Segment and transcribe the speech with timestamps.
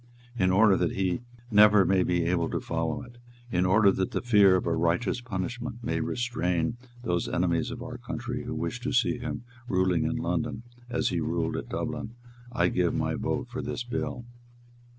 [0.35, 1.21] In order that he
[1.51, 3.19] never may be able to follow it,
[3.51, 7.99] in order that the fear of a righteous punishment may restrain those enemies of our
[7.99, 12.15] country who wish to see him ruling in London as he ruled at Dublin,
[12.51, 14.25] I give my vote for this bill."